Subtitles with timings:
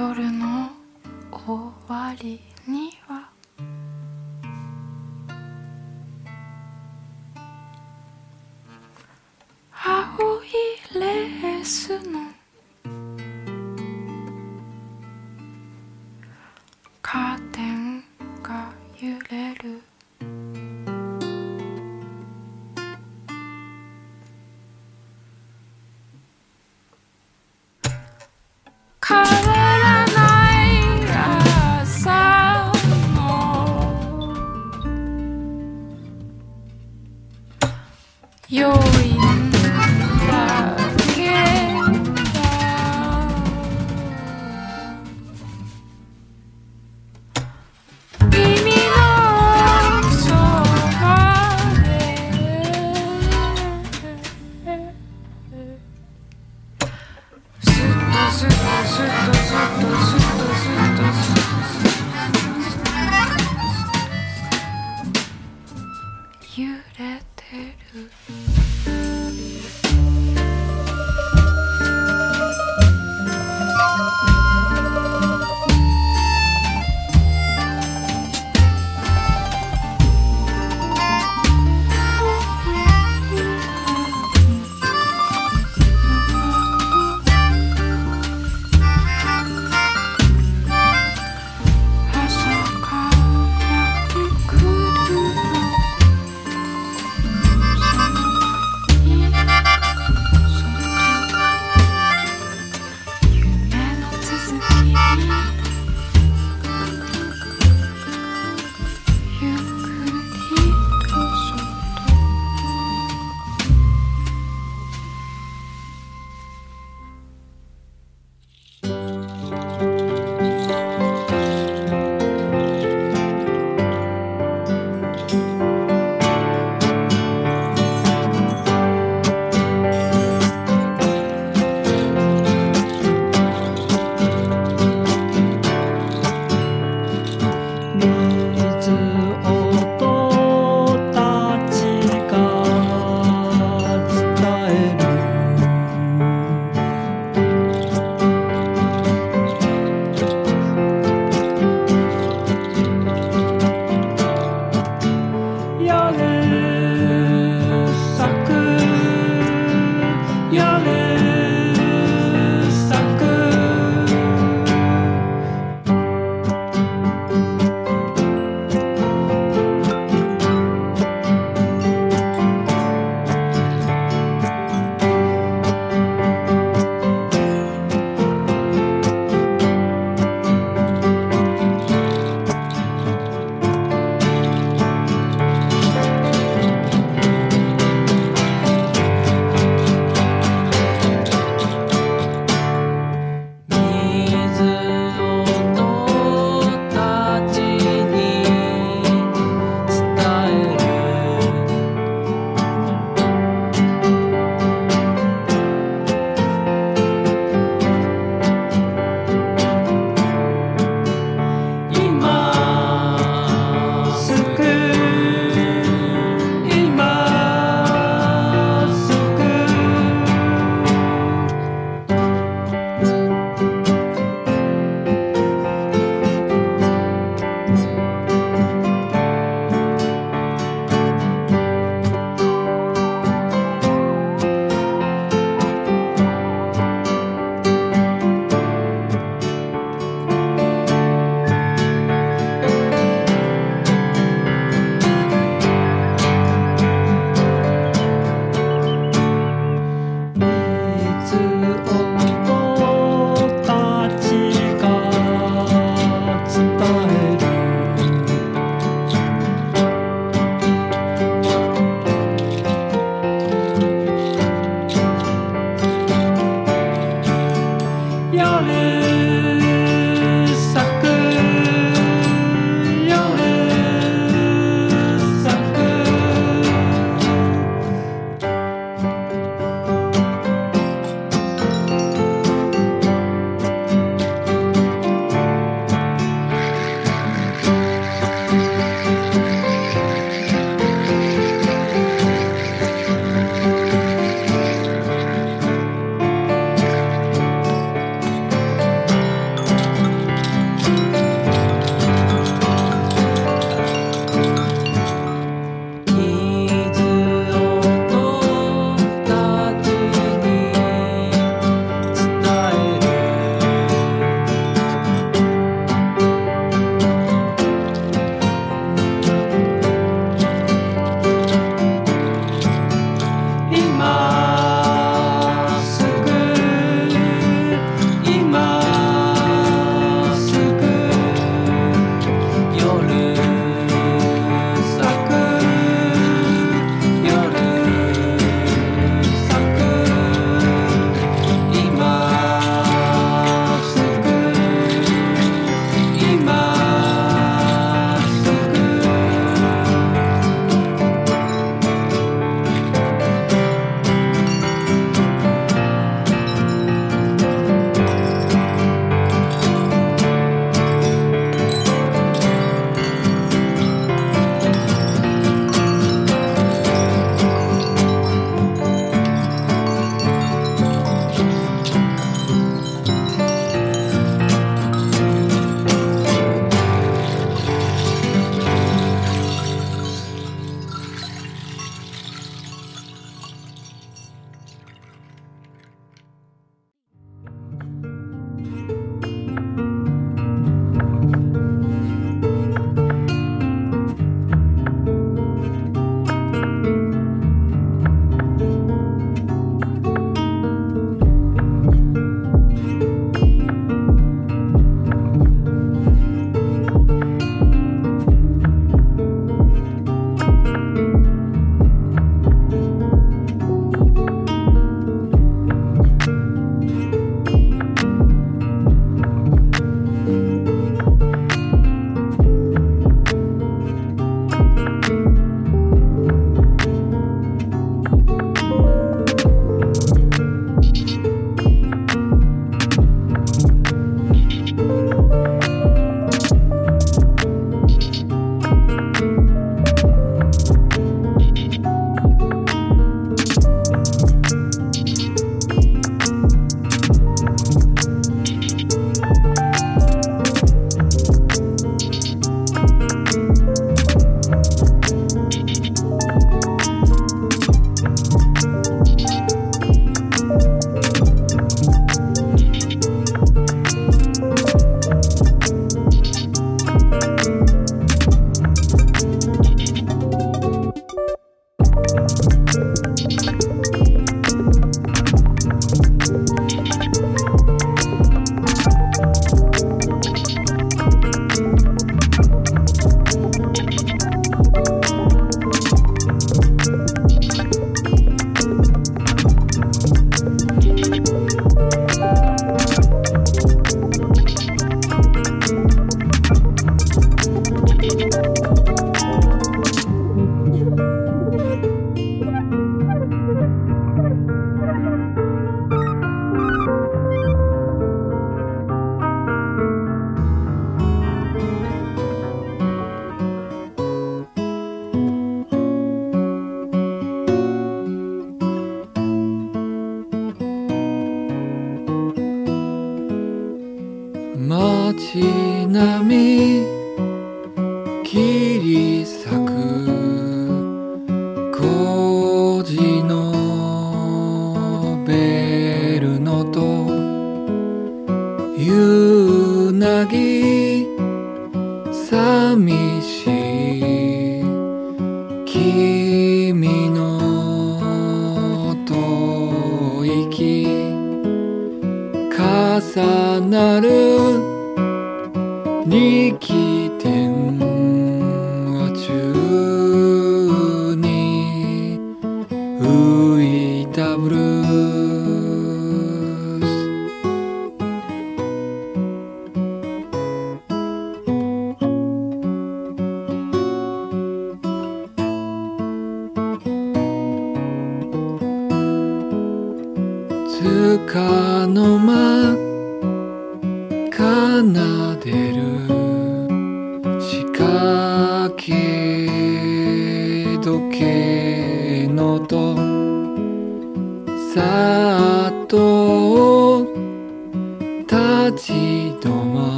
[0.00, 0.70] 夜の
[1.30, 2.89] 終わりに。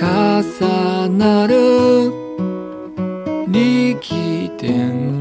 [0.00, 0.08] 重
[1.18, 2.10] なる
[3.52, 5.20] 力点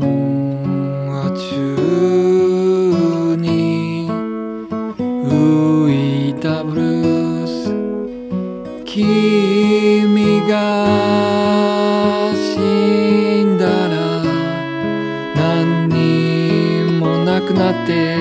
[1.05, 1.75] は宙
[3.35, 4.07] に
[4.95, 7.73] 浮いたブルース
[8.85, 12.57] 君が死
[13.43, 14.23] んだら
[15.35, 18.18] 何にもなくなって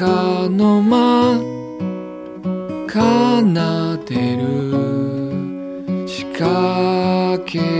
[0.00, 1.36] かの間
[2.88, 6.08] 奏でる。
[6.08, 7.79] 仕掛け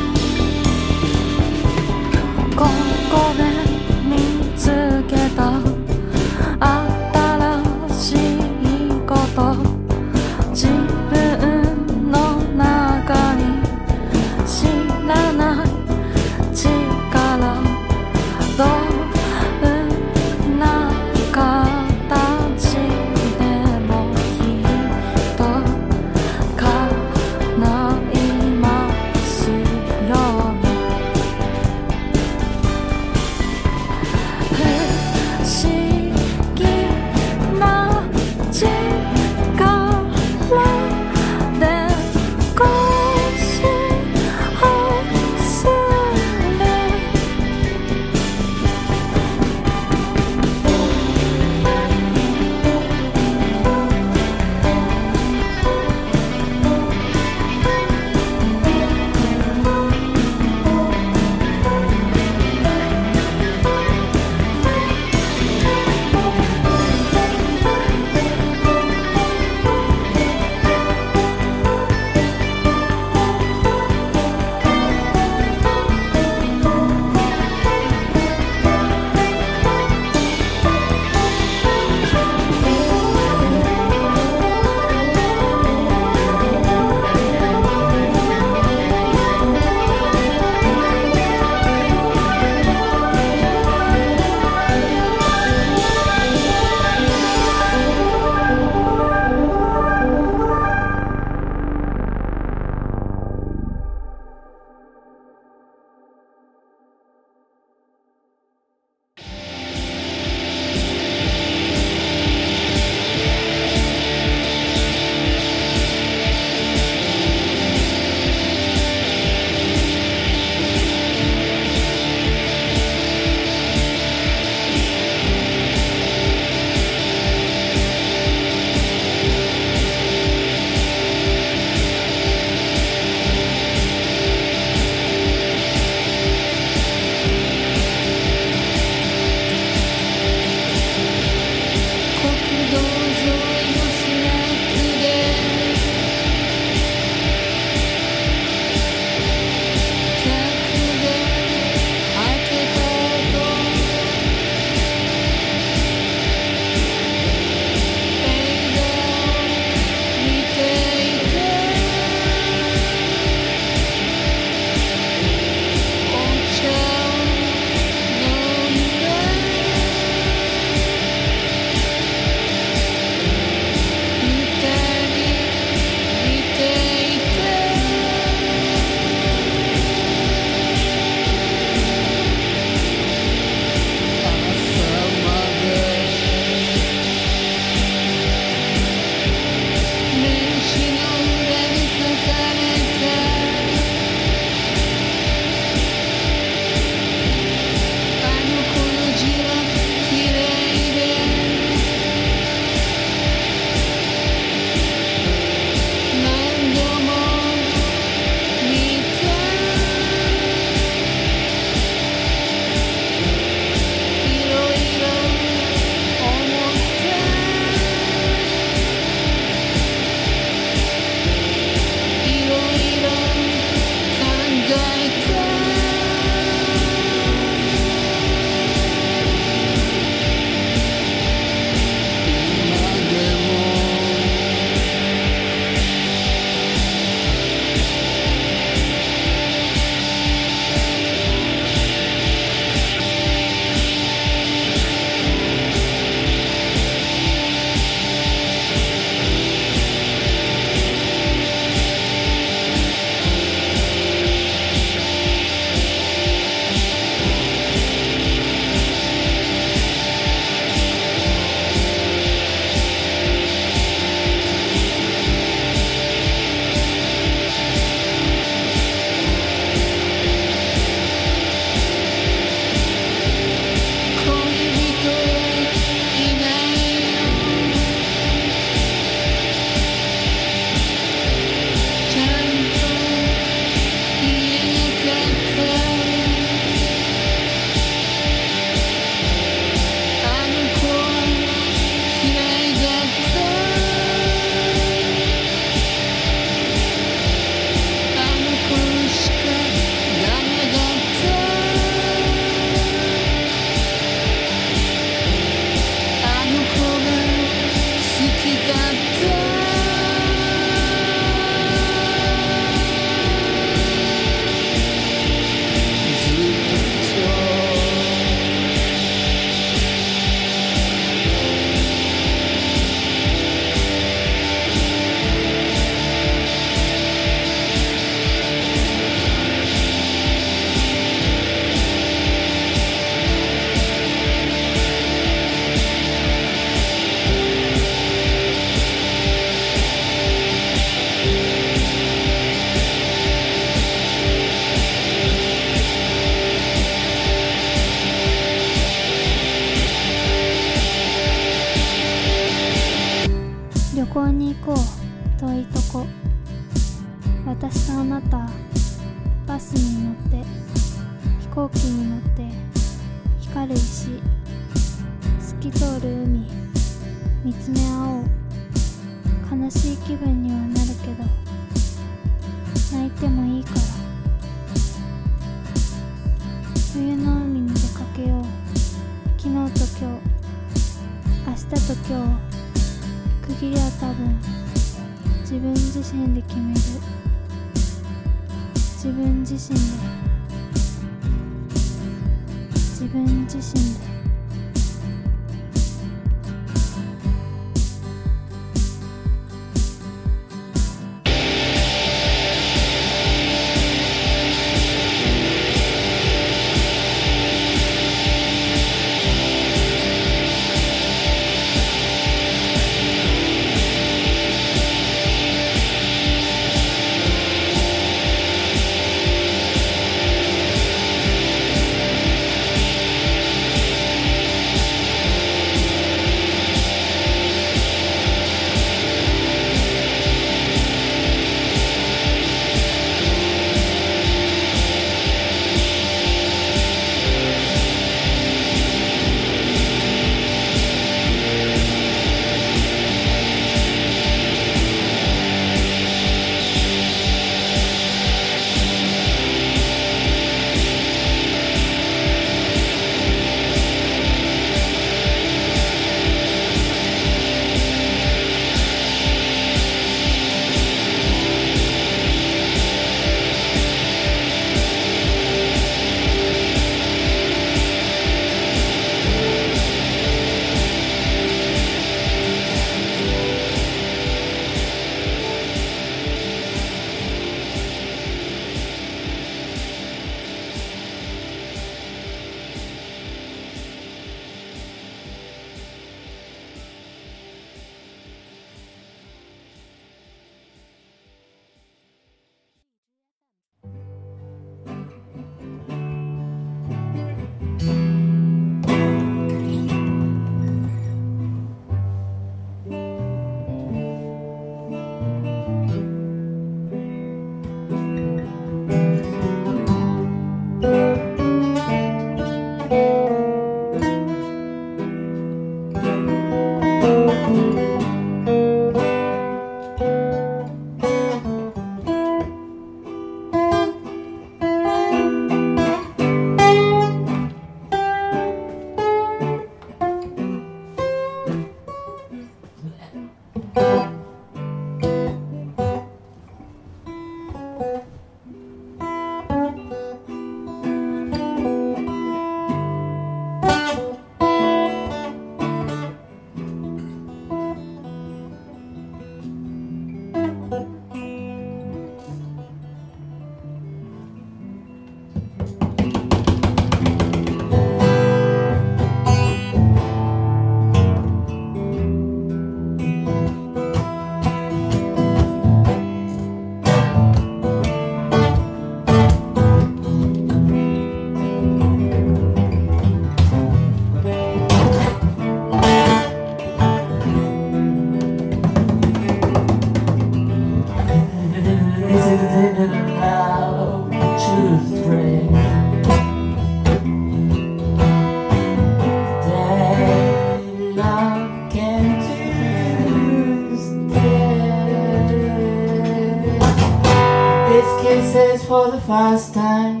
[599.11, 600.00] last time.